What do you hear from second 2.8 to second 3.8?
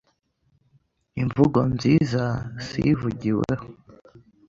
ivugiweho